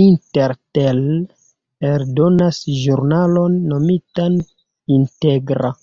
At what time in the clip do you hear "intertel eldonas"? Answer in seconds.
0.00-2.60